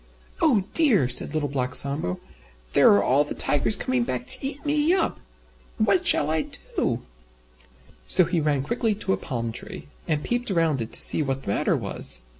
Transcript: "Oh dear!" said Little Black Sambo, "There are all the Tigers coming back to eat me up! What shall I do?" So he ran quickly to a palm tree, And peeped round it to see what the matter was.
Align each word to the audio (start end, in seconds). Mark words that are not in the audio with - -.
"Oh 0.41 0.63
dear!" 0.73 1.07
said 1.07 1.35
Little 1.35 1.47
Black 1.47 1.75
Sambo, 1.75 2.19
"There 2.73 2.91
are 2.93 3.03
all 3.03 3.23
the 3.23 3.35
Tigers 3.35 3.75
coming 3.75 4.01
back 4.03 4.25
to 4.29 4.43
eat 4.43 4.65
me 4.65 4.91
up! 4.93 5.19
What 5.77 6.07
shall 6.07 6.31
I 6.31 6.41
do?" 6.75 7.03
So 8.07 8.25
he 8.25 8.39
ran 8.39 8.63
quickly 8.63 8.95
to 8.95 9.13
a 9.13 9.17
palm 9.17 9.51
tree, 9.51 9.89
And 10.07 10.23
peeped 10.23 10.49
round 10.49 10.81
it 10.81 10.91
to 10.93 11.01
see 11.03 11.21
what 11.21 11.43
the 11.43 11.49
matter 11.49 11.77
was. 11.77 12.17